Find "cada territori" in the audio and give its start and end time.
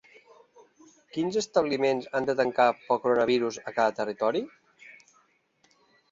3.75-4.41